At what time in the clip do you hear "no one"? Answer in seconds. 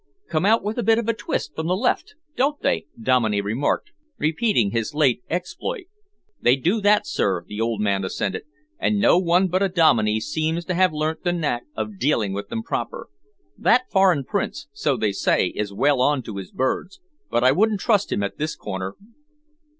8.99-9.47